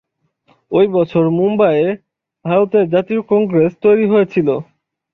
[0.71, 1.87] ওই বছর মুম্বইয়ে
[2.45, 4.47] ভারতের জাতীয় কংগ্রেস তৈরি হয়েছিল।